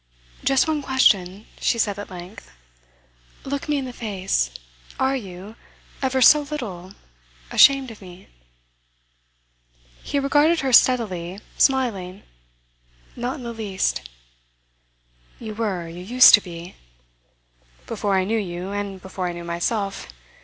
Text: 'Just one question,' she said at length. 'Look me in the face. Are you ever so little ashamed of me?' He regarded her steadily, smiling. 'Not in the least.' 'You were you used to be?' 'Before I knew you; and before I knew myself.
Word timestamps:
'Just 0.43 0.67
one 0.67 0.81
question,' 0.81 1.45
she 1.59 1.77
said 1.77 1.99
at 1.99 2.09
length. 2.09 2.49
'Look 3.45 3.69
me 3.69 3.77
in 3.77 3.85
the 3.85 3.93
face. 3.93 4.49
Are 4.99 5.15
you 5.15 5.55
ever 6.01 6.23
so 6.23 6.41
little 6.41 6.93
ashamed 7.51 7.91
of 7.91 8.01
me?' 8.01 8.27
He 10.01 10.17
regarded 10.19 10.61
her 10.61 10.73
steadily, 10.73 11.39
smiling. 11.55 12.23
'Not 13.15 13.35
in 13.35 13.43
the 13.43 13.53
least.' 13.53 14.01
'You 15.37 15.53
were 15.53 15.87
you 15.87 16.01
used 16.03 16.33
to 16.33 16.41
be?' 16.41 16.73
'Before 17.85 18.15
I 18.17 18.23
knew 18.23 18.39
you; 18.39 18.71
and 18.71 18.99
before 18.99 19.27
I 19.27 19.33
knew 19.33 19.43
myself. 19.43 20.07